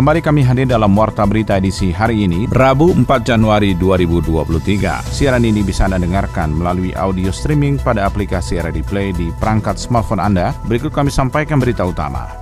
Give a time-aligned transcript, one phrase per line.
[0.00, 5.04] Kembali kami hadir dalam Warta Berita edisi hari ini, Rabu 4 Januari 2023.
[5.04, 10.24] Siaran ini bisa Anda dengarkan melalui audio streaming pada aplikasi RRD Play di perangkat smartphone
[10.24, 10.56] Anda.
[10.64, 12.39] Berikut kami sampaikan berita utama.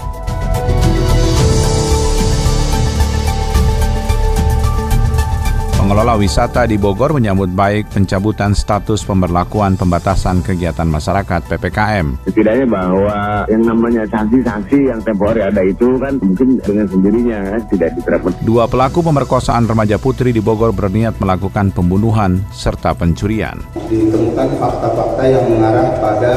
[5.88, 12.28] Pengelola wisata di Bogor menyambut baik pencabutan status pemberlakuan pembatasan kegiatan masyarakat PPKM.
[12.28, 17.96] Setidaknya bahwa yang namanya sanksi-sanksi yang temporer ada itu kan mungkin dengan sendirinya kan, tidak
[17.96, 18.36] diterapkan.
[18.44, 23.56] Dua pelaku pemerkosaan remaja putri di Bogor berniat melakukan pembunuhan serta pencurian.
[23.88, 26.32] Ditemukan fakta-fakta yang mengarah pada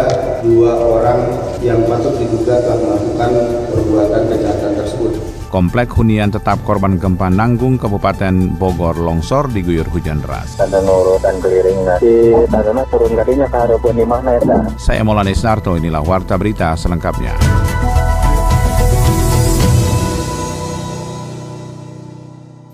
[0.48, 1.28] dua orang
[1.60, 3.32] yang patut diduga telah melakukan
[3.68, 5.41] perbuatan kejahatan tersebut.
[5.52, 10.56] Komplek hunian tetap korban gempa Nanggung Kabupaten Bogor longsor diguyur hujan deras.
[10.56, 10.72] Ya
[14.80, 17.61] Saya Maulana Narto, inilah Warta Berita selengkapnya.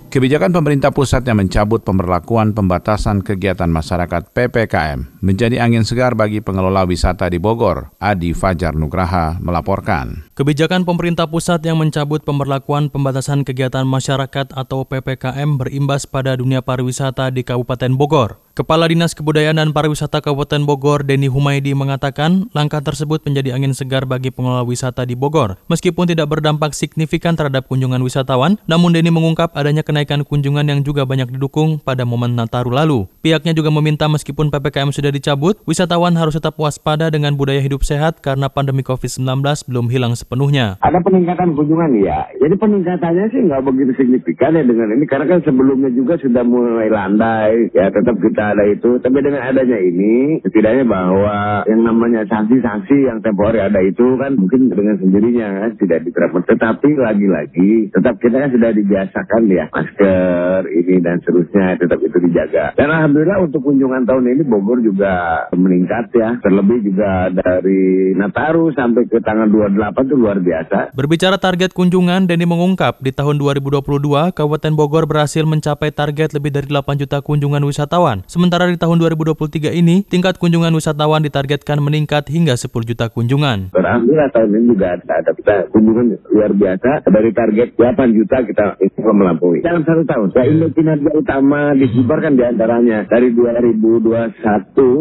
[0.08, 6.88] Kebijakan pemerintah pusat yang mencabut pemberlakuan pembatasan kegiatan masyarakat PPKM menjadi angin segar bagi pengelola
[6.88, 7.92] wisata di Bogor.
[8.00, 10.32] Adi Fajar Nugraha melaporkan.
[10.32, 17.28] Kebijakan pemerintah pusat yang mencabut pemberlakuan pembatasan kegiatan masyarakat atau PPKM berimbas pada dunia pariwisata
[17.28, 18.47] di Kabupaten Bogor.
[18.58, 24.10] Kepala Dinas Kebudayaan dan Pariwisata Kabupaten Bogor, Denny Humaydi mengatakan langkah tersebut menjadi angin segar
[24.10, 25.62] bagi pengelola wisata di Bogor.
[25.70, 31.06] Meskipun tidak berdampak signifikan terhadap kunjungan wisatawan, namun Denny mengungkap adanya kenaikan kunjungan yang juga
[31.06, 33.06] banyak didukung pada momen Nataru lalu.
[33.22, 38.26] Pihaknya juga meminta meskipun PPKM sudah dicabut, wisatawan harus tetap waspada dengan budaya hidup sehat
[38.26, 40.82] karena pandemi COVID-19 belum hilang sepenuhnya.
[40.82, 45.46] Ada peningkatan kunjungan ya, jadi peningkatannya sih nggak begitu signifikan ya dengan ini karena kan
[45.46, 49.00] sebelumnya juga sudah mulai landai, ya tetap kita ada itu.
[49.02, 54.72] Tapi dengan adanya ini, setidaknya bahwa yang namanya sanksi-sanksi yang temporer ada itu kan mungkin
[54.72, 56.44] dengan sendirinya kan tidak diterapkan.
[56.48, 62.74] Tetapi lagi-lagi tetap kita kan sudah dibiasakan ya masker ini dan seterusnya tetap itu dijaga.
[62.78, 66.30] Dan alhamdulillah untuk kunjungan tahun ini Bogor juga meningkat ya.
[66.42, 70.96] Terlebih juga dari Nataru sampai ke tanggal 28 itu luar biasa.
[70.96, 76.68] Berbicara target kunjungan, Denny mengungkap di tahun 2022 Kabupaten Bogor berhasil mencapai target lebih dari
[76.70, 78.24] 8 juta kunjungan wisatawan.
[78.38, 83.74] Sementara di tahun 2023 ini, tingkat kunjungan wisatawan ditargetkan meningkat hingga 10 juta kunjungan.
[83.74, 87.10] Alhamdulillah tahun ini juga ada, kita kunjungan luar biasa.
[87.10, 89.66] Dari target 8 juta kita itu melampaui.
[89.66, 94.30] Dalam satu tahun, ya ini kinerja utama disebarkan di antaranya dari 2021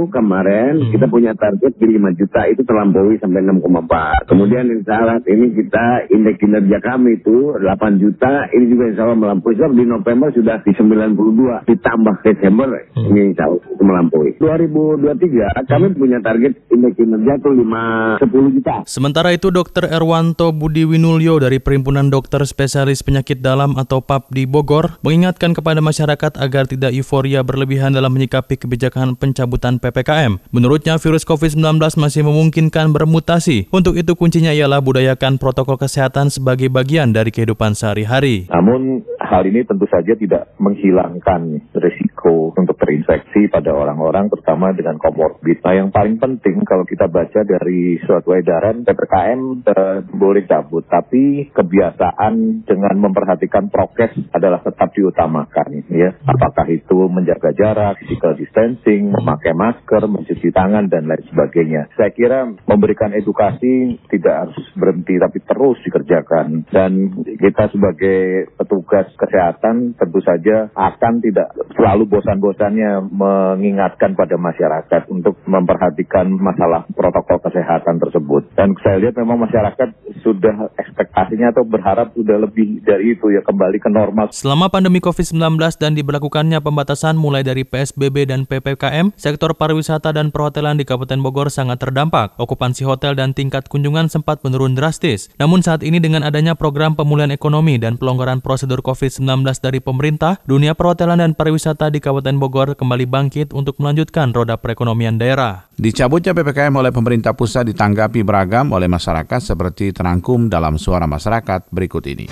[0.08, 0.90] kemarin hmm.
[0.96, 4.32] kita punya target di 5 juta itu terlampaui sampai 6,4.
[4.32, 9.20] Kemudian insya Allah ini kita indeks kinerja kami itu 8 juta ini juga insya Allah
[9.20, 9.60] melampaui.
[9.60, 13.25] Sebab di November sudah di 92 ditambah Desember hmm.
[13.26, 14.30] Ini insya Allah itu melampaui.
[14.38, 18.74] 2023 kami punya target indeks kinerja itu 5 10 juta.
[18.86, 19.90] Sementara itu Dr.
[19.90, 25.82] Erwanto Budi Winulyo dari Perhimpunan Dokter Spesialis Penyakit Dalam atau PAP di Bogor mengingatkan kepada
[25.82, 30.38] masyarakat agar tidak euforia berlebihan dalam menyikapi kebijakan pencabutan PPKM.
[30.54, 33.66] Menurutnya virus COVID-19 masih memungkinkan bermutasi.
[33.74, 38.46] Untuk itu kuncinya ialah budayakan protokol kesehatan sebagai bagian dari kehidupan sehari-hari.
[38.52, 45.60] Namun hal ini tentu saja tidak menghilangkan risiko untuk terinfeksi pada orang-orang terutama dengan komorbid.
[45.66, 51.50] Nah yang paling penting kalau kita baca dari suatu edaran PPKM eh, boleh cabut, tapi
[51.50, 55.88] kebiasaan dengan memperhatikan prokes adalah tetap diutamakan.
[55.90, 61.90] Ya, apakah itu menjaga jarak, physical distancing, memakai masker, mencuci tangan dan lain sebagainya.
[61.98, 66.92] Saya kira memberikan edukasi tidak harus berhenti tapi terus dikerjakan dan
[67.24, 76.28] kita sebagai petugas kesehatan tentu saja akan tidak selalu bosan-bosannya mengingatkan pada masyarakat untuk memperhatikan
[76.36, 78.52] masalah protokol kesehatan tersebut.
[78.54, 79.88] Dan saya lihat memang masyarakat
[80.20, 84.30] sudah ekspektasinya atau berharap sudah lebih dari itu ya kembali ke normal.
[84.30, 90.76] Selama pandemi COVID-19 dan diberlakukannya pembatasan mulai dari PSBB dan PPKM, sektor pariwisata dan perhotelan
[90.76, 92.36] di Kabupaten Bogor sangat terdampak.
[92.36, 95.32] Okupansi hotel dan tingkat kunjungan sempat menurun drastis.
[95.40, 100.42] Namun saat ini dengan adanya program pemulihan ekonomi dan pelonggaran prosedur COVID COVID-19 dari pemerintah,
[100.50, 105.70] dunia perhotelan dan pariwisata di Kabupaten Bogor kembali bangkit untuk melanjutkan roda perekonomian daerah.
[105.78, 112.02] Dicabutnya PPKM oleh pemerintah pusat ditanggapi beragam oleh masyarakat seperti terangkum dalam suara masyarakat berikut
[112.10, 112.26] ini.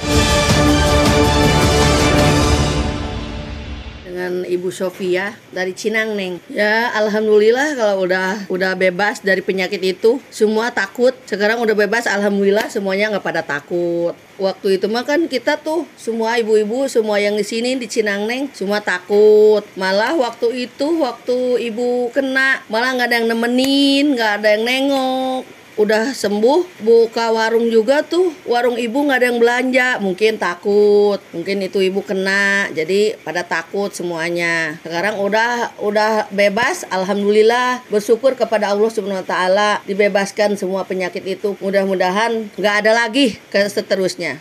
[4.25, 6.41] Dengan Ibu Sofia dari Cinang Neng.
[6.49, 11.12] Ya alhamdulillah kalau udah udah bebas dari penyakit itu, semua takut.
[11.29, 14.17] Sekarang udah bebas alhamdulillah semuanya nggak pada takut.
[14.41, 18.49] Waktu itu mah kan kita tuh semua ibu-ibu semua yang di sini di Cinang Neng
[18.56, 19.61] semua takut.
[19.76, 25.64] Malah waktu itu waktu ibu kena malah nggak ada yang nemenin, nggak ada yang nengok
[25.75, 28.31] udah sembuh buka warung juga tuh.
[28.47, 29.88] Warung ibu nggak ada yang belanja.
[29.99, 31.19] Mungkin takut.
[31.35, 32.71] Mungkin itu ibu kena.
[32.71, 34.79] Jadi pada takut semuanya.
[34.82, 36.87] Sekarang udah udah bebas.
[36.91, 41.59] Alhamdulillah bersyukur kepada Allah subhanahu wa taala dibebaskan semua penyakit itu.
[41.59, 44.38] Mudah-mudahan nggak ada lagi ke seterusnya.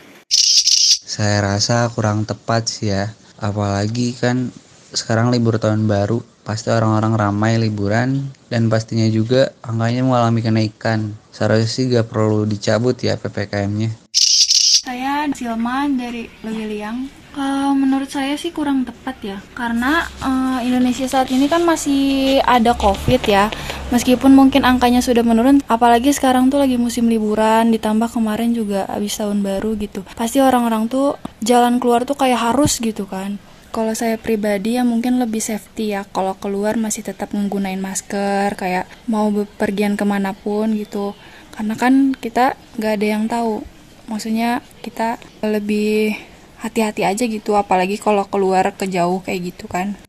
[1.03, 3.13] Saya rasa kurang tepat sih ya.
[3.37, 4.49] Apalagi kan
[4.93, 11.15] sekarang libur tahun baru pasti orang-orang ramai liburan dan pastinya juga angkanya mengalami kenaikan.
[11.31, 13.89] Seharusnya sih gak perlu dicabut ya PPKM-nya.
[14.83, 17.07] Saya Silman dari Lewiliang.
[17.33, 22.77] Uh, menurut saya sih kurang tepat ya, karena uh, Indonesia saat ini kan masih ada
[22.77, 23.49] COVID ya.
[23.89, 29.17] Meskipun mungkin angkanya sudah menurun, apalagi sekarang tuh lagi musim liburan, ditambah kemarin juga habis
[29.17, 30.05] tahun baru gitu.
[30.13, 33.41] Pasti orang-orang tuh jalan keluar tuh kayak harus gitu kan
[33.73, 36.05] kalau saya pribadi ya mungkin lebih safety ya.
[36.13, 41.17] Kalau keluar masih tetap menggunakan masker kayak mau bepergian ke mana pun gitu.
[41.49, 43.65] Karena kan kita nggak ada yang tahu.
[44.05, 46.13] Maksudnya kita lebih
[46.63, 49.99] hati-hati aja gitu apalagi kalau keluar ke jauh kayak gitu kan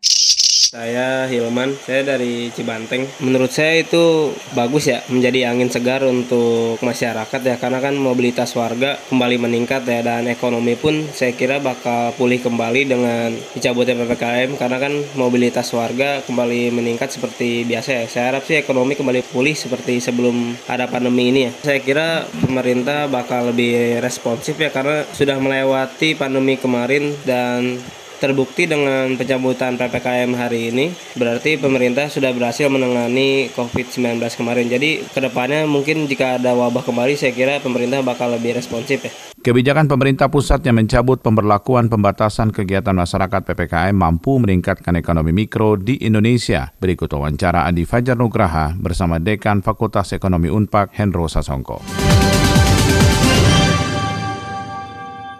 [0.74, 3.06] saya Hilman, saya dari Cibanteng.
[3.22, 8.98] Menurut saya itu bagus ya, menjadi angin segar untuk masyarakat ya, karena kan mobilitas warga
[9.06, 14.82] kembali meningkat ya, dan ekonomi pun saya kira bakal pulih kembali dengan dicabutnya PPKM, karena
[14.82, 18.04] kan mobilitas warga kembali meningkat seperti biasa ya.
[18.10, 21.52] Saya harap sih ekonomi kembali pulih seperti sebelum ada pandemi ini ya.
[21.70, 27.78] Saya kira pemerintah bakal lebih responsif ya, karena sudah melewati pandemi kemarin dan
[28.24, 34.72] terbukti dengan pencabutan PPKM hari ini, berarti pemerintah sudah berhasil menangani COVID-19 kemarin.
[34.72, 39.12] Jadi ke depannya mungkin jika ada wabah kembali, saya kira pemerintah bakal lebih responsif ya.
[39.44, 46.00] Kebijakan pemerintah pusat yang mencabut pemberlakuan pembatasan kegiatan masyarakat PPKM mampu meningkatkan ekonomi mikro di
[46.00, 46.72] Indonesia.
[46.80, 52.23] Berikut wawancara Andi Fajar Nugraha bersama Dekan Fakultas Ekonomi Unpad Henro Sasongko.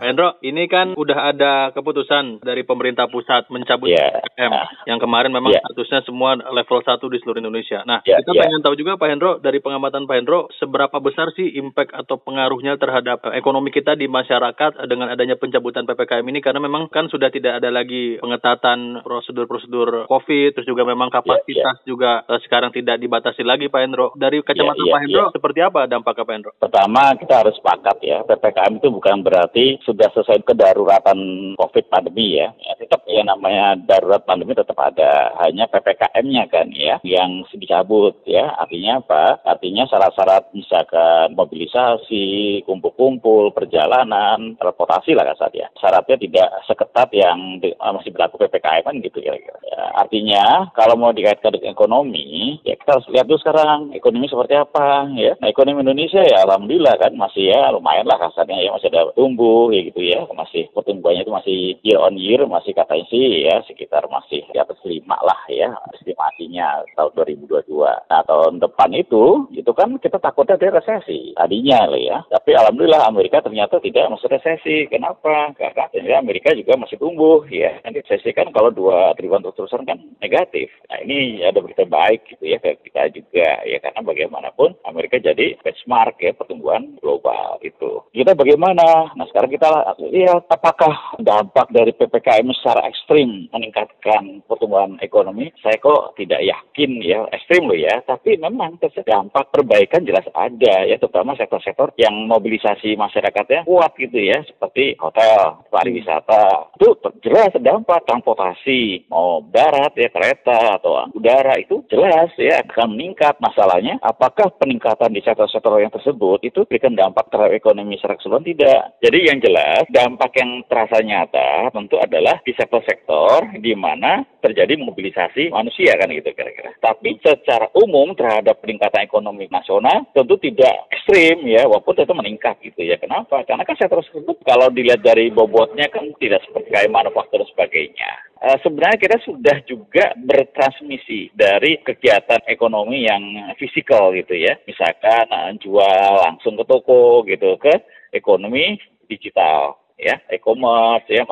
[0.04, 4.20] Hendro, ini kan udah ada keputusan dari pemerintah pusat mencabut yeah.
[4.20, 4.52] PPKM
[4.84, 5.64] yang kemarin memang yeah.
[5.64, 7.80] statusnya semua level 1 di seluruh Indonesia.
[7.88, 8.42] Nah, yeah, kita yeah.
[8.44, 12.76] pengen tahu juga Pak Hendro dari pengamatan Pak Hendro seberapa besar sih impact atau pengaruhnya
[12.76, 17.62] terhadap ekonomi kita di masyarakat dengan adanya pencabutan PPKM ini karena memang kan sudah tidak
[17.62, 21.88] ada lagi pengetatan prosedur-prosedur COVID terus juga memang ya, kapasitas yeah, yeah.
[21.88, 24.06] juga uh, sekarang tidak dibatasi lagi Pak Hendro.
[24.18, 25.32] Dari kacamata yeah, yeah, Pak Hendro yeah.
[25.32, 26.52] seperti apa dampaknya Pak Hendro?
[26.60, 31.18] Pertama kita harus sepakat ya PPKM itu bukan berarti sudah selesai kedaruratan
[31.54, 36.98] COVID pandemi ya, ya tetap ya namanya darurat pandemi tetap ada, hanya PPKM-nya kan ya
[37.06, 38.50] yang dicabut ya.
[38.58, 39.38] Artinya apa?
[39.46, 45.70] Artinya syarat-syarat misalkan mobilisasi, kumpul-kumpul, perjalanan, transportasi lah kasar ya.
[45.78, 49.54] Syaratnya tidak seketat yang di, ah, masih berlaku PPKM kan gitu kira-kira.
[49.70, 54.58] Ya, artinya kalau mau dikaitkan dengan ekonomi, ya kita harus lihat dulu sekarang ekonomi seperti
[54.58, 55.38] apa ya.
[55.38, 59.70] Nah, ekonomi Indonesia ya alhamdulillah kan masih ya lumayan lah kasarnya ya masih ada tumbuh
[59.90, 60.24] gitu ya.
[60.32, 64.78] Masih pertumbuhannya itu masih year on year masih katanya sih ya sekitar masih di atas
[64.84, 67.12] lima lah ya estimasinya tahun
[67.48, 72.18] 2022 nah tahun depan itu itu kan kita takutnya ada resesi tadinya lah ya.
[72.28, 74.86] Tapi alhamdulillah Amerika ternyata tidak masuk resesi.
[74.88, 75.52] Kenapa?
[75.56, 77.80] Karena Amerika juga masih tumbuh ya.
[77.82, 80.70] Nanti resesi kan kalau dua tribulan terus-terusan kan negatif.
[80.88, 86.20] Nah ini ada berita baik gitu ya kita juga ya karena bagaimanapun Amerika jadi benchmark
[86.20, 88.04] ya pertumbuhan global itu.
[88.14, 89.12] Kita bagaimana?
[89.14, 89.63] Nah sekarang kita
[90.12, 95.50] ya apakah dampak dari PPKM secara ekstrim meningkatkan pertumbuhan ekonomi?
[95.60, 100.96] Saya kok tidak yakin ya ekstrim loh ya, tapi memang dampak perbaikan jelas ada ya,
[100.98, 106.74] terutama sektor-sektor yang mobilisasi masyarakatnya kuat gitu ya, seperti hotel, pariwisata.
[106.76, 113.36] Itu jelas dampak transportasi, mau darat ya kereta atau udara itu jelas ya akan meningkat.
[113.40, 118.82] Masalahnya apakah peningkatan di sektor-sektor yang tersebut itu berikan dampak terhadap ekonomi secara keseluruhan tidak?
[119.00, 119.53] Jadi yang jelas
[119.92, 126.30] dampak yang terasa nyata tentu adalah di sektor-sektor di mana terjadi mobilisasi manusia kan gitu
[126.32, 126.74] kira-kira.
[126.80, 132.84] Tapi secara umum terhadap peningkatan ekonomi nasional tentu tidak ekstrim ya, walaupun tentu meningkat gitu
[132.84, 133.00] ya.
[133.00, 133.40] Kenapa?
[133.48, 138.10] Karena kan sektor tersebut kalau dilihat dari bobotnya kan tidak seperti kayak manufaktur dan sebagainya.
[138.44, 143.24] Uh, sebenarnya kita sudah juga bertransmisi dari kegiatan ekonomi yang
[143.56, 144.60] fisikal gitu ya.
[144.68, 147.72] Misalkan uh, jual langsung ke toko gitu ke
[148.12, 151.22] ekonomi digital ya e-commerce ya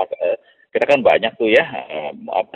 [0.73, 2.11] kita kan banyak tuh ya eh,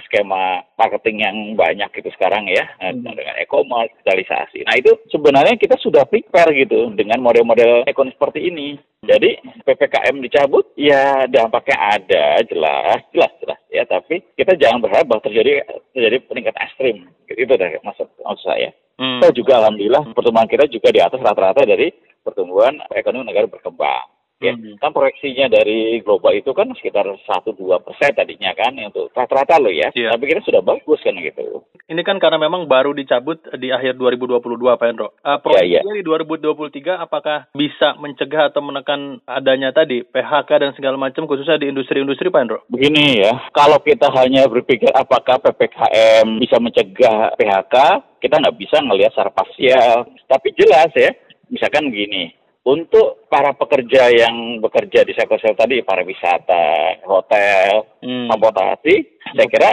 [0.08, 4.64] skema marketing yang banyak gitu sekarang ya eh, dengan e-commerce, digitalisasi.
[4.64, 8.80] Nah itu sebenarnya kita sudah prepare gitu dengan model-model ekonomi seperti ini.
[9.04, 13.84] Jadi ppkm dicabut, ya dampaknya ada jelas, jelas, jelas ya.
[13.84, 15.60] Tapi kita jangan berharap bahwa terjadi
[15.92, 16.96] terjadi peningkatan ekstrim.
[17.28, 18.72] Itu dah maksud, maksud saya.
[18.96, 19.20] Hmm.
[19.20, 21.92] Kita juga alhamdulillah pertumbuhan kita juga di atas rata-rata dari
[22.24, 24.15] pertumbuhan ekonomi negara berkembang.
[24.36, 29.72] Ya, kan proyeksinya dari global itu kan sekitar 1-2 persen tadinya kan untuk rata-rata loh
[29.72, 29.88] ya.
[29.96, 30.12] Iya.
[30.12, 31.64] Tapi kita sudah bagus kan gitu.
[31.88, 34.44] Ini kan karena memang baru dicabut di akhir 2022
[34.76, 35.16] Pak Hendro.
[35.24, 41.24] Uh, proyeksinya di 2023 apakah bisa mencegah atau menekan adanya tadi PHK dan segala macam
[41.24, 42.60] khususnya di industri-industri Pak Hendro?
[42.68, 47.74] Begini ya, kalau kita hanya berpikir apakah PPKM bisa mencegah PHK,
[48.20, 50.04] kita nggak bisa ngelihat secara parsial.
[50.28, 51.08] Tapi jelas ya,
[51.48, 58.94] misalkan gini, untuk para pekerja yang bekerja di sektor-sektor tadi, pariwisata, hotel, transportasi,
[59.38, 59.70] saya kira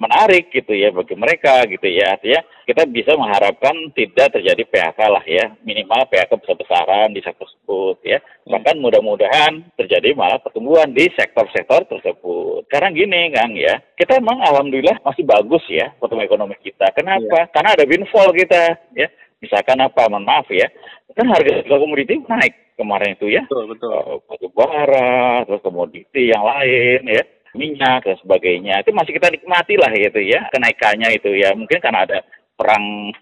[0.00, 2.16] menarik gitu ya bagi mereka gitu ya.
[2.16, 8.00] Artinya kita bisa mengharapkan tidak terjadi PHK lah ya, minimal PHK besar-besaran di sektor tersebut
[8.08, 8.18] ya.
[8.48, 12.64] Bahkan mudah-mudahan terjadi malah pertumbuhan di sektor-sektor tersebut.
[12.72, 16.88] Karena gini Kang ya, kita emang alhamdulillah masih bagus ya pertumbuhan ekonomi kita.
[16.96, 17.52] Kenapa?
[17.52, 19.12] Karena ada windfall kita ya.
[19.40, 20.68] Misalkan apa, mohon maaf ya,
[21.14, 23.44] kan harga komoditi naik kemarin itu ya.
[23.44, 23.92] Betul, betul.
[23.92, 28.80] Eh, batu bara, terus komoditi yang lain ya, minyak dan sebagainya.
[28.80, 31.52] Itu masih kita nikmati lah gitu ya, kenaikannya itu ya.
[31.52, 32.18] Mungkin karena ada
[32.56, 33.12] perang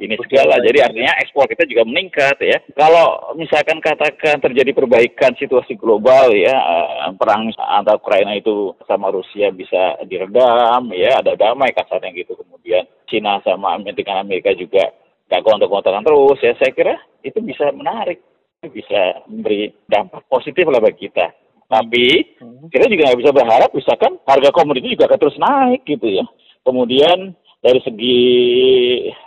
[0.00, 0.58] ini segala.
[0.58, 2.58] Jadi artinya ekspor kita juga meningkat ya.
[2.74, 9.52] Kalau misalkan katakan terjadi perbaikan situasi global ya, eh, perang antara Ukraina itu sama Rusia
[9.52, 12.34] bisa diredam ya, ada damai kasarnya gitu.
[12.34, 14.88] Kemudian Cina sama dengan Amerika juga
[15.32, 16.52] gak gontok-gontokan terus ya.
[16.60, 18.20] Saya kira itu bisa menarik,
[18.68, 21.32] bisa memberi dampak positif lah bagi kita.
[21.72, 22.36] Tapi
[22.68, 26.24] kita juga nggak bisa berharap misalkan harga komoditi juga akan terus naik gitu ya.
[26.68, 27.32] Kemudian
[27.64, 28.20] dari segi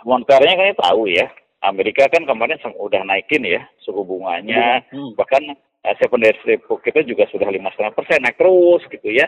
[0.06, 1.26] moneternya kan kita tahu ya,
[1.66, 4.78] Amerika kan kemarin sem- udah naikin ya suku bunganya,
[5.18, 5.42] bahkan
[5.82, 9.26] eh, secondary repo kita juga sudah lima persen naik terus gitu ya.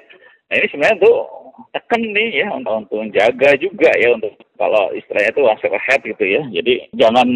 [0.48, 1.16] Nah ini sebenarnya tuh
[1.74, 6.24] tekan nih ya untuk, untuk menjaga juga ya untuk kalau istilahnya itu hasil ahead gitu
[6.24, 6.42] ya.
[6.50, 7.28] Jadi jangan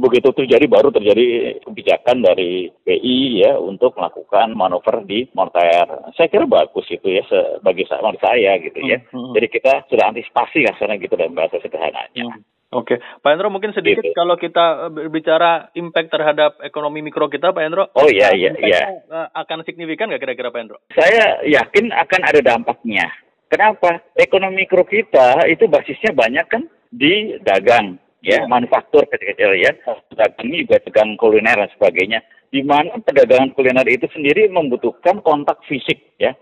[0.00, 1.26] begitu terjadi baru terjadi
[1.66, 6.12] kebijakan dari BI ya untuk melakukan manuver di moneter.
[6.14, 7.24] Saya kira bagus itu ya
[7.60, 8.96] bagi sa- menurut saya gitu ya.
[9.34, 12.40] Jadi kita sudah antisipasi kasarnya gitu dalam bahasa sederhananya.
[12.70, 14.14] Oke, Pak Hendro mungkin sedikit Gitu.
[14.14, 17.90] kalau kita eh, berbicara impact terhadap ekonomi mikro kita, Pak Hendro.
[17.98, 19.02] Oh iya iya iya.
[19.10, 20.78] eh, akan signifikan nggak kira-kira Pak Hendro?
[20.94, 23.10] Saya yakin akan ada dampaknya.
[23.50, 23.98] Kenapa?
[24.14, 26.62] Ekonomi mikro kita itu basisnya banyak kan
[26.94, 29.74] di dagang, ya, manufaktur kecil-kecil ya.
[30.14, 32.22] Dagang juga dagang kuliner dan sebagainya.
[32.54, 36.38] Di mana perdagangan kuliner itu sendiri membutuhkan kontak fisik, ya,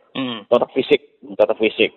[0.53, 1.97] kontak fisik, kontak fisik.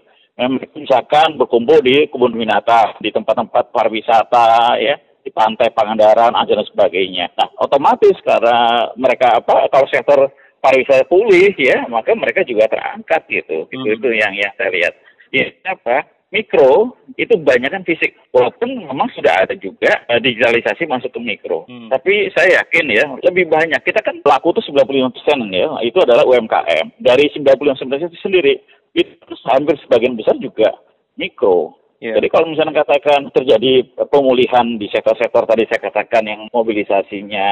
[0.74, 7.30] Misalkan berkumpul di kebun binatang, di tempat-tempat pariwisata, ya, di pantai Pangandaran, dan sebagainya.
[7.38, 10.20] Nah, otomatis karena mereka apa kalau sektor
[10.64, 13.70] pariwisata pulih ya, maka mereka juga terangkat gitu.
[13.70, 14.94] Itu itu yang yang saya lihat.
[15.32, 16.10] Ini apa?
[16.32, 18.16] Mikro itu banyak kan fisik.
[18.32, 21.68] Walaupun memang sudah ada juga eh, digitalisasi masuk ke mikro.
[21.92, 23.84] Tapi saya yakin ya, lebih banyak.
[23.84, 25.12] Kita kan pelaku itu 95%
[25.52, 27.04] ya, itu adalah UMKM.
[27.04, 30.72] Dari 95% itu sendiri, itu hampir sebagian besar juga
[31.16, 31.80] mikro.
[32.02, 37.46] Jadi kalau misalnya katakan terjadi pemulihan di sektor-sektor tadi saya katakan yang mobilisasinya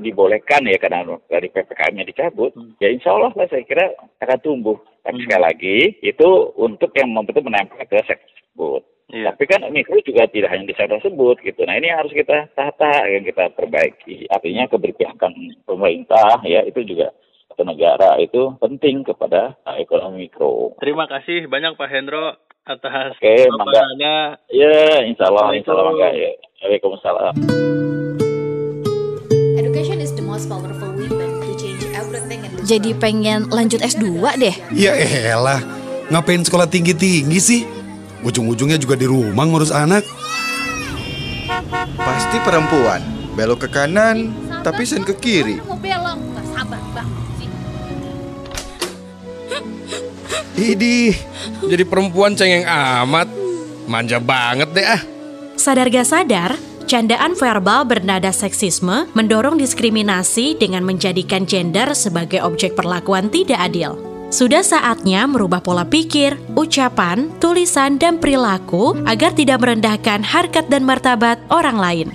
[0.00, 3.92] dibolehkan ya karena dari PPKM-nya dicabut, ya insya Allah lah saya kira
[4.24, 4.80] akan tumbuh.
[5.04, 8.82] Tapi sekali lagi itu untuk yang betul menempel ke sektor tersebut.
[9.12, 11.60] Tapi kan mikro juga tidak hanya di sektor tersebut gitu.
[11.68, 14.24] Nah ini yang harus kita tata, yang kita perbaiki.
[14.32, 15.36] Artinya keberpihakan
[15.68, 17.12] pemerintah ya itu juga
[17.52, 20.72] atau negara itu penting kepada uh, ekonomi mikro.
[20.80, 24.40] Terima kasih banyak Pak Hendro atas Oke, paparannya.
[24.48, 26.32] Ya, insya Allah, insya Allah mangga ya.
[26.64, 27.34] Waalaikumsalam.
[29.60, 34.54] Education is the most powerful weapon to change everything Jadi pengen lanjut S2 deh.
[34.72, 34.94] Ya
[35.34, 35.60] elah,
[36.08, 37.62] ngapain sekolah tinggi-tinggi sih?
[38.22, 40.06] Ujung-ujungnya juga di rumah ngurus anak.
[41.98, 43.02] Pasti perempuan.
[43.34, 44.30] Belok ke kanan,
[44.62, 45.58] tapi sen ke kiri.
[45.66, 46.31] Mau belok,
[50.52, 51.16] Idih,
[51.64, 53.28] jadi perempuan cengeng amat.
[53.88, 55.02] Manja banget deh ah.
[55.58, 56.50] Sadar gak sadar,
[56.86, 63.98] candaan verbal bernada seksisme mendorong diskriminasi dengan menjadikan gender sebagai objek perlakuan tidak adil.
[64.32, 71.36] Sudah saatnya merubah pola pikir, ucapan, tulisan, dan perilaku agar tidak merendahkan harkat dan martabat
[71.52, 72.08] orang lain.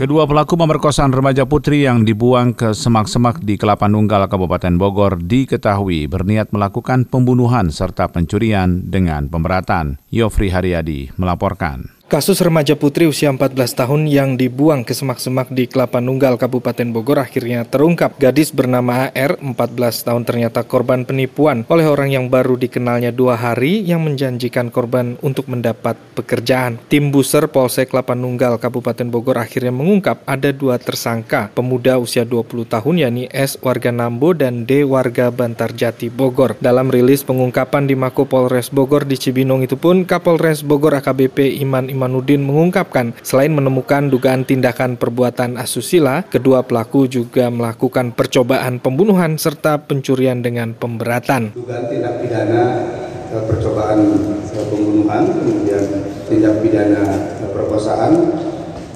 [0.00, 6.08] Kedua pelaku pemerkosaan remaja putri yang dibuang ke semak-semak di Kelapa Nunggal, Kabupaten Bogor diketahui
[6.08, 10.00] berniat melakukan pembunuhan serta pencurian dengan pemberatan.
[10.08, 11.99] Yofri Haryadi melaporkan.
[12.10, 17.22] Kasus remaja putri usia 14 tahun yang dibuang ke semak-semak di Kelapa Nunggal, Kabupaten Bogor
[17.22, 18.18] akhirnya terungkap.
[18.18, 19.54] Gadis bernama AR, 14
[20.02, 25.46] tahun ternyata korban penipuan oleh orang yang baru dikenalnya dua hari yang menjanjikan korban untuk
[25.46, 26.82] mendapat pekerjaan.
[26.90, 32.66] Tim Buser Polsek Kelapa Nunggal, Kabupaten Bogor akhirnya mengungkap ada dua tersangka, pemuda usia 20
[32.66, 36.58] tahun yakni S warga Nambo dan D warga Bantarjati Bogor.
[36.58, 41.86] Dalam rilis pengungkapan di Mako Polres Bogor di Cibinong itu pun Kapolres Bogor AKBP Iman
[41.86, 49.36] Iman Imanuddin mengungkapkan, selain menemukan dugaan tindakan perbuatan asusila, kedua pelaku juga melakukan percobaan pembunuhan
[49.36, 51.52] serta pencurian dengan pemberatan.
[51.52, 52.88] Dugaan tindak pidana
[53.36, 54.00] eh, percobaan
[54.48, 55.84] eh, pembunuhan, kemudian
[56.24, 57.04] tindak pidana
[57.52, 58.32] perkosaan,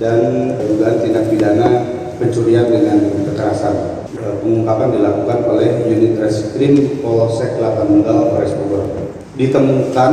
[0.00, 0.16] dan
[0.64, 1.68] dugaan tindak pidana
[2.16, 4.00] pencurian dengan kekerasan.
[4.16, 8.88] Pengungkapan dilakukan oleh unit reskrim Polsek Kelapa Nunggal Polres Bogor.
[9.36, 10.12] Ditemukan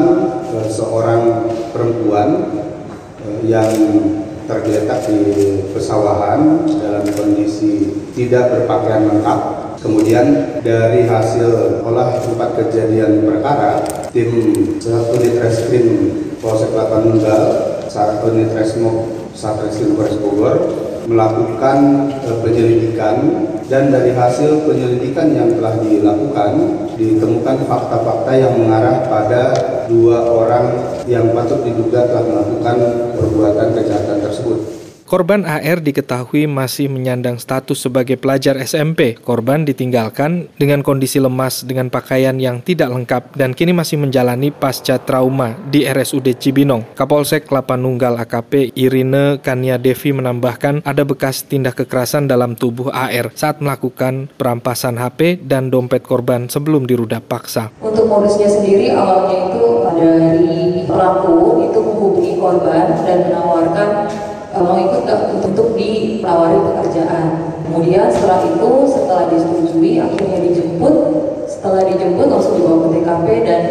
[0.68, 2.52] seorang perempuan
[3.46, 3.72] yang
[4.46, 9.40] tergeletak di pesawahan dalam kondisi tidak berpakaian lengkap.
[9.82, 13.82] Kemudian dari hasil olah tempat kejadian perkara,
[14.14, 15.88] tim satu unit reskrim
[16.38, 17.44] Polsek Kelapa Nunggal,
[17.90, 20.56] satu unit resmo Satreskrim Polres Bogor
[21.10, 26.52] melakukan uh, penyelidikan dan dari hasil penyelidikan yang telah dilakukan
[27.02, 29.44] ditemukan fakta-fakta yang mengarah pada
[29.90, 30.66] dua orang
[31.10, 32.78] yang patut diduga telah melakukan
[33.18, 34.81] perbuatan kejahatan tersebut.
[35.12, 39.20] Korban AR diketahui masih menyandang status sebagai pelajar SMP.
[39.20, 45.04] Korban ditinggalkan dengan kondisi lemas dengan pakaian yang tidak lengkap dan kini masih menjalani pasca
[45.04, 46.96] trauma di RSUD Cibinong.
[46.96, 53.36] Kapolsek Kelapa Nunggal AKP Irine Kania Devi menambahkan ada bekas tindak kekerasan dalam tubuh AR
[53.36, 57.68] saat melakukan perampasan HP dan dompet korban sebelum dirudak paksa.
[57.84, 63.90] Untuk modusnya sendiri awalnya itu dari pelaku itu menghubungi korban dan menawarkan
[64.52, 67.56] ikut gak untuk ditawari pekerjaan.
[67.72, 70.96] Kemudian setelah itu, setelah disetujui, akhirnya dijemput.
[71.48, 73.62] Setelah dijemput langsung dibawa ke TKP dan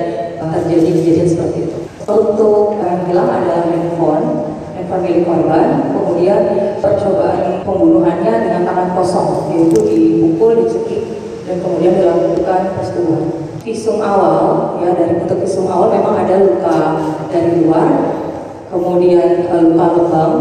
[0.40, 1.78] uh, terjadi kejadian seperti itu.
[2.08, 5.68] Untuk yang hilang adalah handphone, handphone milik korban.
[5.92, 6.42] Kemudian
[6.80, 11.02] percobaan pembunuhannya dengan tangan kosong, yaitu dipukul, dicekik,
[11.44, 13.24] dan kemudian dilakukan persetubuhan.
[13.60, 16.76] Visum awal, ya dari bentuk visum awal memang ada luka
[17.28, 17.88] dari luar,
[18.72, 20.32] kemudian uh, luka lebam,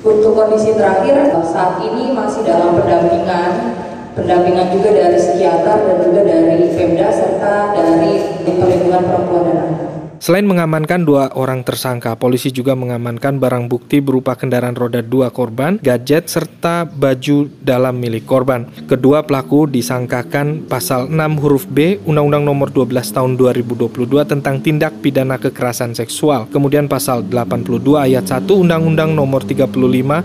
[0.00, 3.76] untuk kondisi terakhir saat ini masih dalam pendampingan,
[4.16, 8.12] pendampingan juga dari psikiater dan juga dari Pemda serta dari
[8.48, 9.89] perlindungan perempuan dan anak.
[10.20, 15.80] Selain mengamankan dua orang tersangka, polisi juga mengamankan barang bukti berupa kendaraan roda dua korban,
[15.80, 18.68] gadget, serta baju dalam milik korban.
[18.84, 23.88] Kedua pelaku disangkakan pasal 6 huruf B Undang-Undang Nomor 12 Tahun 2022
[24.28, 26.52] tentang tindak pidana kekerasan seksual.
[26.52, 29.72] Kemudian pasal 82 ayat 1 Undang-Undang Nomor 35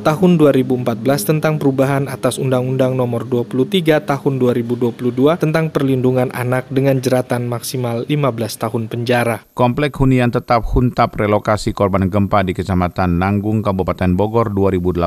[0.04, 4.92] Tahun 2014 tentang perubahan atas Undang-Undang Nomor 23 Tahun 2022
[5.40, 9.48] tentang perlindungan anak dengan jeratan maksimal 15 tahun penjara.
[9.56, 14.98] Kompleks Komplek Hunian Tetap Huntap relokasi korban gempa di Kecamatan Nanggung, Kabupaten Bogor 2018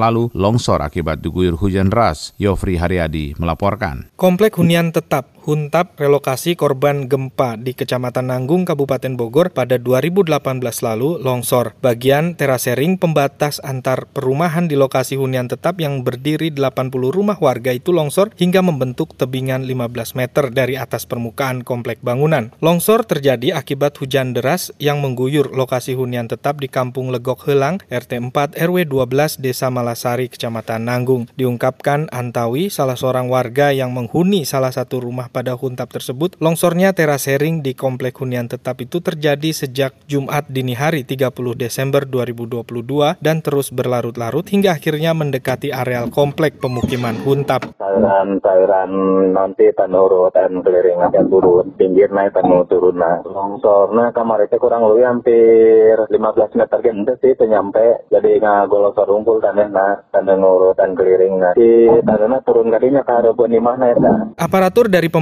[0.00, 2.32] lalu longsor akibat diguyur hujan deras.
[2.40, 4.08] Yofri Haryadi melaporkan.
[4.16, 10.38] Komplek Hunian Tetap Huntap relokasi korban gempa di Kecamatan Nanggung, Kabupaten Bogor pada 2018
[10.86, 11.74] lalu longsor.
[11.82, 17.90] Bagian terasering pembatas antar perumahan di lokasi hunian tetap yang berdiri 80 rumah warga itu
[17.90, 22.54] longsor hingga membentuk tebingan 15 meter dari atas permukaan komplek bangunan.
[22.62, 28.30] Longsor terjadi akibat hujan deras yang mengguyur lokasi hunian tetap di Kampung Legok Helang, RT
[28.30, 31.26] 4 RW 12 Desa Malasari, Kecamatan Nanggung.
[31.34, 37.64] Diungkapkan Antawi, salah seorang warga yang menghuni salah satu rumah pada huntap tersebut, longsornya terasering
[37.64, 43.72] di komplek hunian tetap itu terjadi sejak Jumat dini hari 30 Desember 2022 dan terus
[43.72, 47.72] berlarut-larut hingga akhirnya mendekati areal komplek pemukiman huntap.
[47.80, 48.92] Cairan-cairan
[49.32, 53.24] nanti tanurut dan keliring akan turun, pinggir naik tanu turun nah.
[53.24, 59.38] Longsornya kamar itu kurang lebih hampir 15 meter gitu sih itu nyampe jadi ngagolosor rumpul
[59.38, 63.14] tanah nah tanah nurut dan keliring nah si tanahnya turun kadinya ke
[63.48, 63.96] di mana ya
[64.36, 65.21] Aparatur dari pemerintah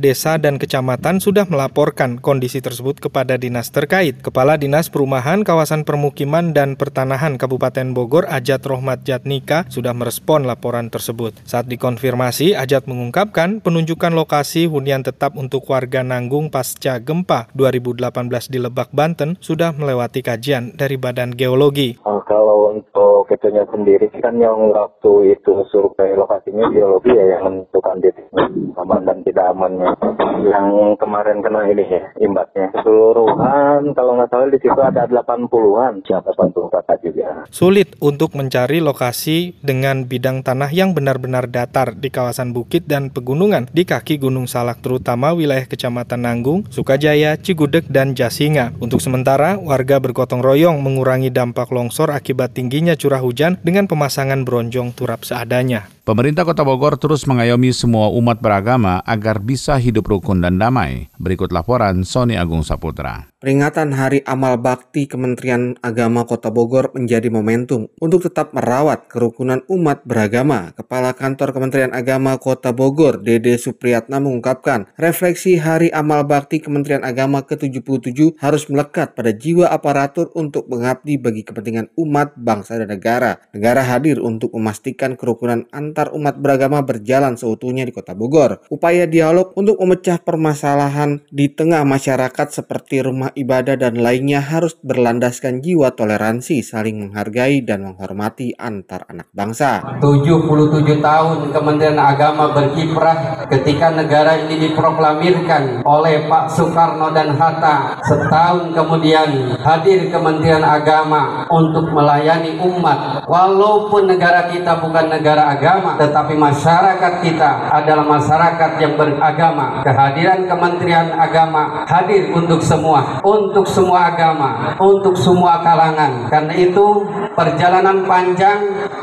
[0.00, 4.18] desa dan kecamatan sudah melaporkan kondisi tersebut kepada dinas terkait.
[4.20, 10.90] Kepala Dinas Perumahan Kawasan Permukiman dan Pertanahan Kabupaten Bogor, Ajat Rohmat Jatnika, sudah merespon laporan
[10.92, 11.34] tersebut.
[11.46, 18.58] Saat dikonfirmasi, Ajat mengungkapkan penunjukan lokasi hunian tetap untuk warga Nanggung pasca gempa 2018 di
[18.60, 21.96] Lebak, Banten sudah melewati kajian dari Badan Geologi.
[22.04, 27.96] Uh, kalau untuk itunya sendiri kan yang waktu itu survei lokasinya geologi ya yang menentukan
[28.02, 28.44] titiknya
[28.76, 29.96] aman dan tidak amannya.
[30.40, 30.68] Yang
[31.00, 37.06] kemarin kena ini ya imbasnya keseluruhan kalau nggak salah di situ ada 80-an, siapa 84
[37.06, 37.28] juga.
[37.48, 43.68] Sulit untuk mencari lokasi dengan bidang tanah yang benar-benar datar di kawasan bukit dan pegunungan
[43.70, 48.74] di kaki Gunung Salak terutama wilayah Kecamatan Nanggung, Sukajaya, Cigudeg, dan Jasinga.
[48.80, 54.96] Untuk sementara, warga bergotong royong mengurangi dampak longsor akibat tingginya curah hujan dengan pemasangan bronjong
[54.96, 55.86] turap seadanya.
[56.10, 61.06] Pemerintah Kota Bogor terus mengayomi semua umat beragama agar bisa hidup rukun dan damai.
[61.22, 63.29] Berikut laporan Sony Agung Saputra.
[63.40, 70.04] Peringatan Hari Amal Bakti Kementerian Agama Kota Bogor menjadi momentum untuk tetap merawat kerukunan umat
[70.04, 70.76] beragama.
[70.76, 77.40] Kepala Kantor Kementerian Agama Kota Bogor, Dede Supriyatna mengungkapkan, refleksi Hari Amal Bakti Kementerian Agama
[77.40, 83.40] ke-77 harus melekat pada jiwa aparatur untuk mengabdi bagi kepentingan umat, bangsa, dan negara.
[83.56, 88.68] Negara hadir untuk memastikan kerukunan antar umat beragama berjalan seutuhnya di Kota Bogor.
[88.68, 95.60] Upaya dialog untuk memecah permasalahan di tengah masyarakat seperti rumah ibadah dan lainnya harus berlandaskan
[95.60, 100.00] jiwa toleransi, saling menghargai dan menghormati antar anak bangsa.
[100.02, 108.00] 77 tahun Kementerian Agama berkiprah ketika negara ini diproklamirkan oleh Pak Soekarno dan Hatta.
[108.02, 113.26] Setahun kemudian hadir Kementerian Agama untuk melayani umat.
[113.26, 119.82] Walaupun negara kita bukan negara agama, tetapi masyarakat kita adalah masyarakat yang beragama.
[119.86, 126.28] Kehadiran Kementerian Agama hadir untuk semua untuk semua agama, untuk semua kalangan.
[126.28, 127.04] Karena itu
[127.36, 128.60] perjalanan panjang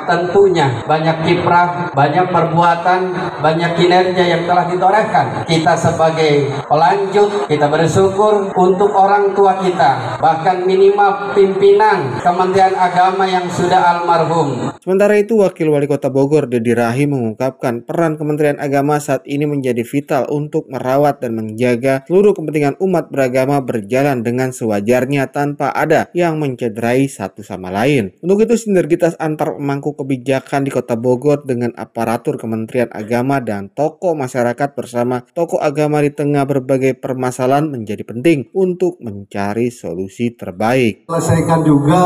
[0.07, 3.01] tentunya banyak kiprah, banyak perbuatan,
[3.43, 5.43] banyak kinerja yang telah ditorehkan.
[5.43, 13.45] Kita sebagai pelanjut, kita bersyukur untuk orang tua kita, bahkan minimal pimpinan Kementerian Agama yang
[13.51, 14.71] sudah almarhum.
[14.79, 19.83] Sementara itu, Wakil Wali Kota Bogor, Dedi Rahim mengungkapkan peran Kementerian Agama saat ini menjadi
[19.83, 26.39] vital untuk merawat dan menjaga seluruh kepentingan umat beragama berjalan dengan sewajarnya tanpa ada yang
[26.39, 28.15] mencederai satu sama lain.
[28.23, 34.15] Untuk itu, sinergitas antar pemangku kebijakan di Kota Bogor dengan aparatur Kementerian Agama dan tokoh
[34.15, 41.11] masyarakat bersama tokoh agama di tengah berbagai permasalahan menjadi penting untuk mencari solusi terbaik.
[41.11, 42.01] Selesaikan juga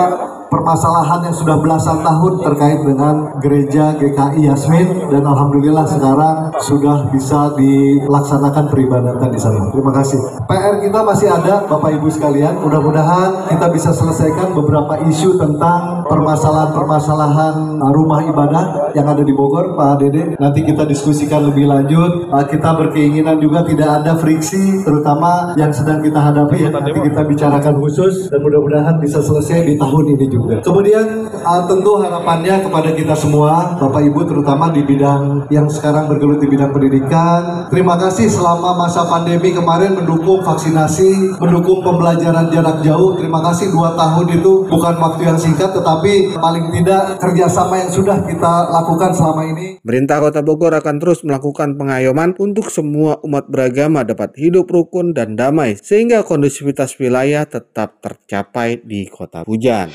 [0.52, 7.56] permasalahan yang sudah belasan tahun terkait dengan gereja GKI Yasmin dan alhamdulillah sekarang sudah bisa
[7.56, 9.72] dilaksanakan peribadatan di sana.
[9.72, 10.20] Terima kasih.
[10.52, 12.60] PR kita masih ada Bapak Ibu sekalian.
[12.60, 20.04] Mudah-mudahan kita bisa selesaikan beberapa isu tentang permasalahan-permasalahan rumah ibadah yang ada di Bogor, Pak
[20.04, 20.36] Dede.
[20.36, 22.28] Nanti kita diskusikan lebih lanjut.
[22.52, 26.70] Kita berkeinginan juga tidak ada friksi, terutama yang sedang kita hadapi ya.
[26.76, 30.41] Nanti kita bicarakan khusus dan mudah-mudahan bisa selesai di tahun ini juga.
[30.62, 36.42] Kemudian uh, tentu harapannya kepada kita semua, Bapak Ibu terutama di bidang yang sekarang bergelut
[36.42, 37.68] di bidang pendidikan.
[37.72, 43.16] Terima kasih selama masa pandemi kemarin mendukung vaksinasi, mendukung pembelajaran jarak jauh.
[43.16, 48.18] Terima kasih dua tahun itu bukan waktu yang singkat, tetapi paling tidak kerjasama yang sudah
[48.26, 49.80] kita lakukan selama ini.
[49.82, 55.36] Pemerintah Kota Bogor akan terus melakukan pengayoman untuk semua umat beragama dapat hidup rukun dan
[55.36, 59.92] damai sehingga kondusivitas wilayah tetap tercapai di Kota Pujan.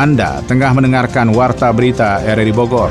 [0.00, 2.88] Anda tengah mendengarkan Warta Berita RRI Bogor.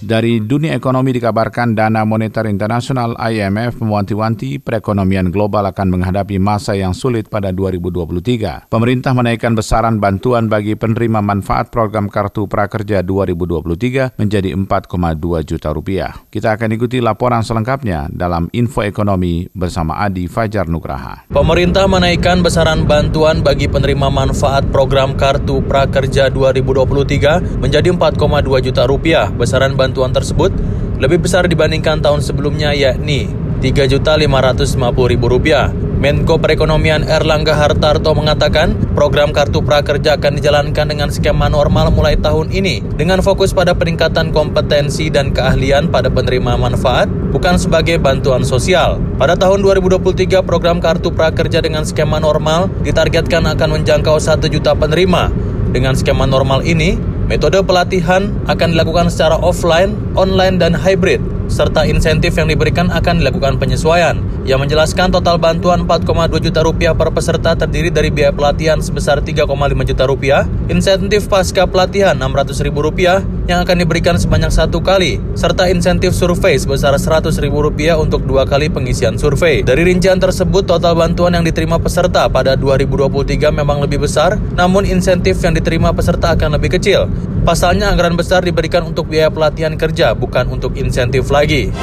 [0.00, 6.96] Dari dunia ekonomi dikabarkan Dana Moneter Internasional IMF mewanti-wanti perekonomian global akan menghadapi masa yang
[6.96, 8.72] sulit pada 2023.
[8.72, 16.16] Pemerintah menaikkan besaran bantuan bagi penerima manfaat program Kartu Prakerja 2023 menjadi 4,2 juta rupiah.
[16.32, 21.28] Kita akan ikuti laporan selengkapnya dalam Info Ekonomi bersama Adi Fajar Nugraha.
[21.28, 29.28] Pemerintah menaikkan besaran bantuan bagi penerima manfaat program Kartu Prakerja 2023 menjadi 4,2 juta rupiah.
[29.28, 30.54] Besaran bantuan bantuan tersebut
[31.02, 33.26] lebih besar dibandingkan tahun sebelumnya yakni
[33.60, 36.00] Rp3.550.000.
[36.00, 42.48] Menko Perekonomian Erlangga Hartarto mengatakan program Kartu Prakerja akan dijalankan dengan skema normal mulai tahun
[42.48, 48.96] ini dengan fokus pada peningkatan kompetensi dan keahlian pada penerima manfaat bukan sebagai bantuan sosial.
[49.20, 55.28] Pada tahun 2023 program Kartu Prakerja dengan skema normal ditargetkan akan menjangkau 1 juta penerima.
[55.70, 56.96] Dengan skema normal ini,
[57.30, 63.54] Metode pelatihan akan dilakukan secara offline, online, dan hybrid serta insentif yang diberikan akan dilakukan
[63.54, 64.18] penyesuaian.
[64.40, 69.44] Yang menjelaskan total bantuan 4,2 juta rupiah per peserta terdiri dari biaya pelatihan sebesar 3,5
[69.84, 75.68] juta rupiah, insentif pasca pelatihan 600 ribu rupiah yang akan diberikan sebanyak satu kali, serta
[75.68, 79.60] insentif survei sebesar 100 ribu rupiah untuk dua kali pengisian survei.
[79.60, 85.36] Dari rincian tersebut, total bantuan yang diterima peserta pada 2023 memang lebih besar, namun insentif
[85.44, 87.12] yang diterima peserta akan lebih kecil.
[87.44, 91.74] Pasalnya anggaran besar diberikan untuk biaya pelatihan kerja, bukan untuk insentif lagi.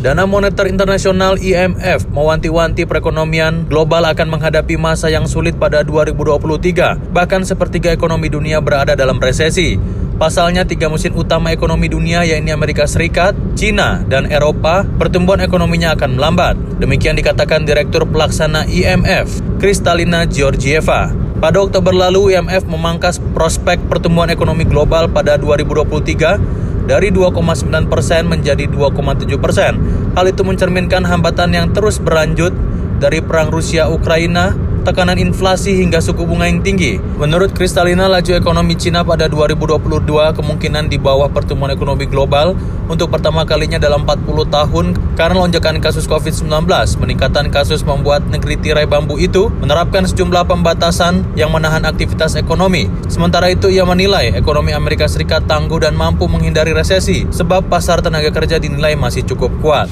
[0.00, 7.12] Dana Moneter Internasional IMF mewanti-wanti perekonomian global akan menghadapi masa yang sulit pada 2023.
[7.12, 9.76] Bahkan sepertiga ekonomi dunia berada dalam resesi.
[10.16, 16.16] Pasalnya tiga mesin utama ekonomi dunia yaitu Amerika Serikat, Cina, dan Eropa, pertumbuhan ekonominya akan
[16.16, 16.56] melambat.
[16.80, 21.12] Demikian dikatakan Direktur Pelaksana IMF, Kristalina Georgieva.
[21.44, 26.60] Pada Oktober lalu, IMF memangkas prospek pertumbuhan ekonomi global pada 2023
[26.90, 29.78] dari 2,9 persen menjadi 2,7 persen.
[30.18, 32.50] Hal itu mencerminkan hambatan yang terus berlanjut
[32.98, 36.96] dari perang Rusia-Ukraina, tekanan inflasi hingga suku bunga yang tinggi.
[37.18, 42.56] Menurut Kristalina, laju ekonomi Cina pada 2022 kemungkinan di bawah pertumbuhan ekonomi global
[42.90, 46.66] untuk pertama kalinya dalam 40 tahun karena lonjakan kasus COVID-19.
[47.00, 52.90] Meningkatan kasus membuat negeri tirai bambu itu menerapkan sejumlah pembatasan yang menahan aktivitas ekonomi.
[53.06, 58.28] Sementara itu, ia menilai ekonomi Amerika Serikat tangguh dan mampu menghindari resesi sebab pasar tenaga
[58.34, 59.88] kerja dinilai masih cukup kuat.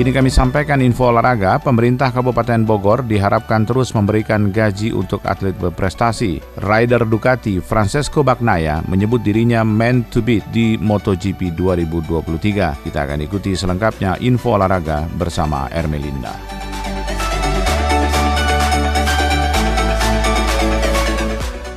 [0.00, 6.40] Kini kami sampaikan info olahraga, pemerintah Kabupaten Bogor diharapkan terus memberikan gaji untuk atlet berprestasi.
[6.56, 12.80] Rider Ducati Francesco Bagnaia menyebut dirinya man to beat di MotoGP 2023.
[12.80, 16.32] Kita akan ikuti selengkapnya info olahraga bersama Ermelinda.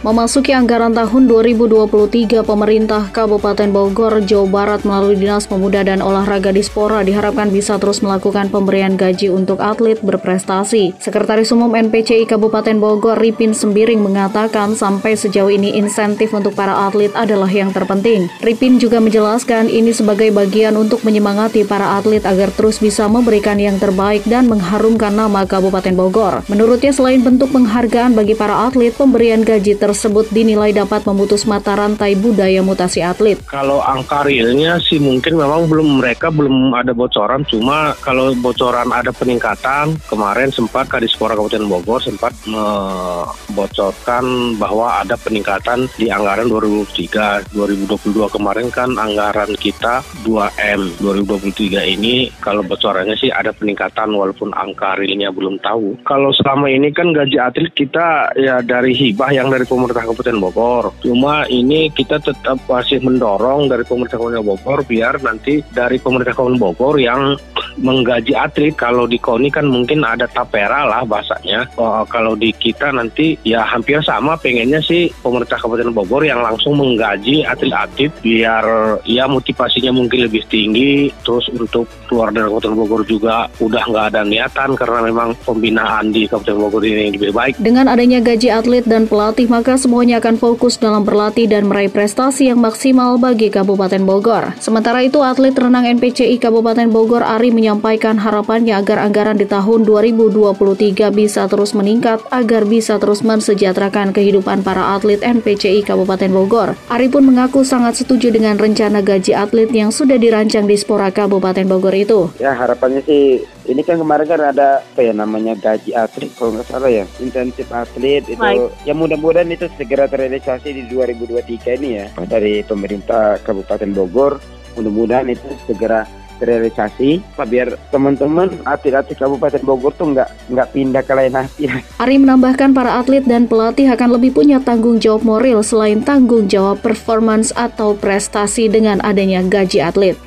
[0.03, 7.07] Memasuki anggaran tahun 2023, pemerintah Kabupaten Bogor, Jawa Barat melalui Dinas Pemuda dan Olahraga Dispora
[7.07, 10.91] diharapkan bisa terus melakukan pemberian gaji untuk atlet berprestasi.
[10.99, 17.15] Sekretaris Umum NPCI Kabupaten Bogor, Ripin Sembiring mengatakan sampai sejauh ini insentif untuk para atlet
[17.15, 18.27] adalah yang terpenting.
[18.43, 23.79] Ripin juga menjelaskan ini sebagai bagian untuk menyemangati para atlet agar terus bisa memberikan yang
[23.79, 26.43] terbaik dan mengharumkan nama Kabupaten Bogor.
[26.51, 31.77] Menurutnya selain bentuk penghargaan bagi para atlet, pemberian gaji tersebut tersebut dinilai dapat memutus mata
[31.77, 33.37] rantai budaya mutasi atlet.
[33.45, 39.13] Kalau angka realnya sih mungkin memang belum mereka belum ada bocoran, cuma kalau bocoran ada
[39.13, 44.25] peningkatan kemarin sempat Kadispora Kabupaten Bogor sempat membocorkan
[44.57, 52.65] bahwa ada peningkatan di anggaran 2023 2022 kemarin kan anggaran kita 2M 2023 ini kalau
[52.65, 56.01] bocorannya sih ada peningkatan walaupun angka realnya belum tahu.
[56.01, 60.39] Kalau selama ini kan gaji atlet kita ya dari hibah yang dari pemerintah pemerintah Kabupaten
[60.39, 60.83] Bogor.
[61.03, 66.63] Cuma ini kita tetap masih mendorong dari pemerintah Kabupaten Bogor biar nanti dari pemerintah Kabupaten
[66.63, 67.35] Bogor yang
[67.83, 68.71] menggaji atlet.
[68.79, 71.67] Kalau di KONI kan mungkin ada tapera lah bahasanya.
[71.75, 76.79] Oh, kalau di kita nanti ya hampir sama pengennya sih pemerintah Kabupaten Bogor yang langsung
[76.79, 78.63] menggaji atlet-atlet biar
[79.03, 81.11] ya motivasinya mungkin lebih tinggi.
[81.27, 86.23] Terus untuk keluar dari Kabupaten Bogor juga udah nggak ada niatan karena memang pembinaan di
[86.23, 87.59] Kabupaten Bogor ini lebih baik.
[87.59, 91.89] Dengan adanya gaji atlet dan pelatih maka maka semuanya akan fokus dalam berlatih dan meraih
[91.89, 94.53] prestasi yang maksimal bagi Kabupaten Bogor.
[94.61, 101.09] Sementara itu, atlet renang NPCI Kabupaten Bogor Ari menyampaikan harapannya agar anggaran di tahun 2023
[101.09, 106.77] bisa terus meningkat agar bisa terus mensejahterakan kehidupan para atlet NPCI Kabupaten Bogor.
[106.93, 111.65] Ari pun mengaku sangat setuju dengan rencana gaji atlet yang sudah dirancang di Spora Kabupaten
[111.65, 112.29] Bogor itu.
[112.37, 116.67] Ya harapannya sih ini kan kemarin kan ada apa ya namanya gaji atlet kalau nggak
[116.67, 118.71] salah ya intensif atlet itu Baik.
[118.83, 124.39] ya mudah-mudahan itu segera terrealisasi di 2023 ini ya dari pemerintah Kabupaten Bogor
[124.75, 126.03] mudah-mudahan itu segera
[126.43, 131.63] terrealisasi biar teman-teman atlet-atlet Kabupaten Bogor tuh nggak nggak pindah ke lain hati.
[132.03, 136.83] Ari menambahkan para atlet dan pelatih akan lebih punya tanggung jawab moral selain tanggung jawab
[136.83, 140.17] performance atau prestasi dengan adanya gaji atlet.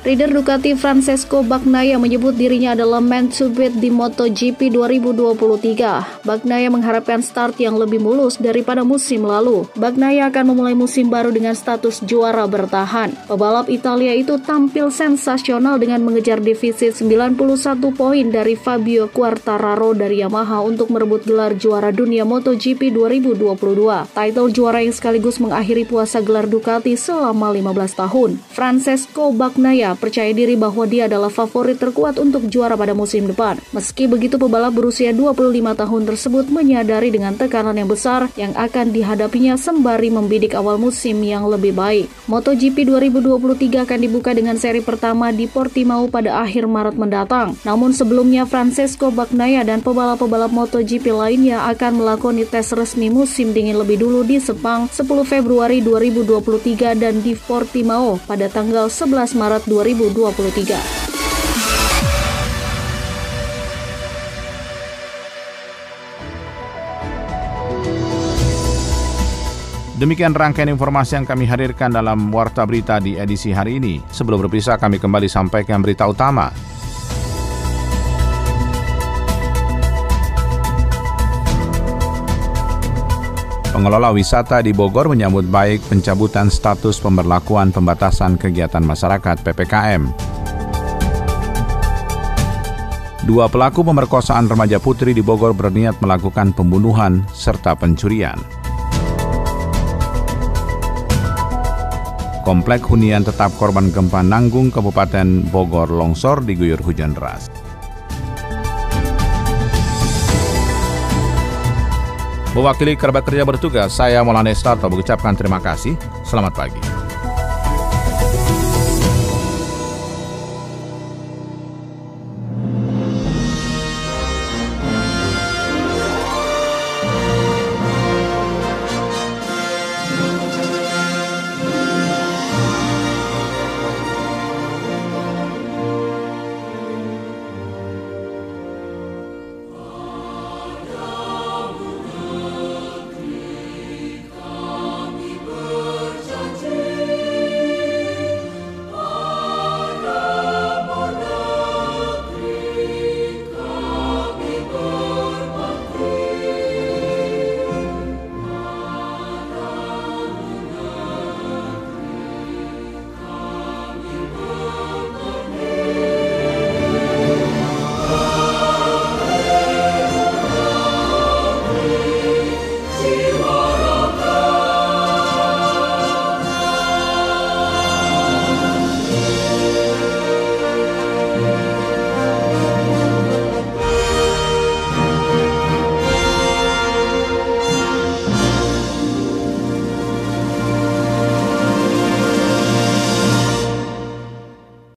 [0.00, 6.24] Rider Ducati Francesco Bagnaia menyebut dirinya adalah man to beat di MotoGP 2023.
[6.24, 9.68] Bagnaia mengharapkan start yang lebih mulus daripada musim lalu.
[9.76, 13.12] Bagnaia akan memulai musim baru dengan status juara bertahan.
[13.28, 17.36] Pebalap Italia itu tampil sensasional dengan mengejar defisit 91
[17.92, 23.52] poin dari Fabio Quartararo dari Yamaha untuk merebut gelar juara dunia MotoGP 2022.
[24.16, 28.40] Title juara yang sekaligus mengakhiri puasa gelar Ducati selama 15 tahun.
[28.48, 33.56] Francesco Bagnaia Percaya diri bahwa dia adalah favorit terkuat untuk juara pada musim depan.
[33.74, 39.56] Meski begitu, pebalap berusia 25 tahun tersebut menyadari dengan tekanan yang besar yang akan dihadapinya
[39.56, 42.06] sembari membidik awal musim yang lebih baik.
[42.30, 47.56] MotoGP 2023 akan dibuka dengan seri pertama di Portimao pada akhir Maret mendatang.
[47.66, 54.00] Namun sebelumnya Francesco Bagnaia dan pebalap-pebalap MotoGP lainnya akan melakoni tes resmi musim dingin lebih
[54.00, 59.79] dulu di Sepang 10 Februari 2023 dan di Portimao pada tanggal 11 Maret 2023.
[70.00, 74.00] Demikian rangkaian informasi yang kami hadirkan dalam Warta Berita di edisi hari ini.
[74.08, 76.48] Sebelum berpisah, kami kembali sampaikan berita utama.
[83.80, 90.04] Pengelola wisata di Bogor menyambut baik pencabutan status pemberlakuan pembatasan kegiatan masyarakat PPKM.
[93.24, 98.36] Dua pelaku pemerkosaan remaja putri di Bogor berniat melakukan pembunuhan serta pencurian.
[102.44, 107.48] Komplek hunian tetap korban gempa Nanggung, Kabupaten Bogor longsor diguyur hujan deras.
[112.50, 115.94] Mewakili kerabat kerja bertugas, saya Maulana Estarto mengucapkan terima kasih.
[116.26, 116.89] Selamat pagi.